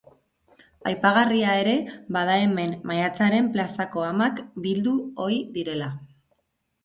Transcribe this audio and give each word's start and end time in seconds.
Aipagarria 0.91 1.51
ere 1.65 1.73
bada 2.15 2.37
hemen 2.45 2.73
Maiatzaren 2.91 3.51
Plazako 3.57 4.05
Amak 4.07 4.41
bildu 4.65 4.95
ohi 5.27 5.37
direla. 5.59 5.91